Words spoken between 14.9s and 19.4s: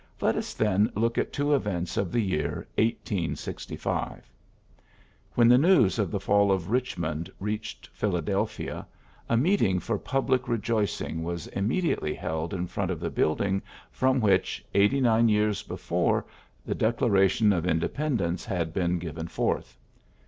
nine years before, the Declaration of Independence had been given